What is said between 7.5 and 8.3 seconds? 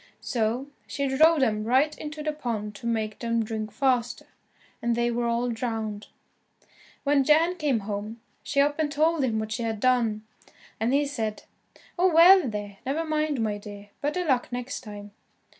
came home,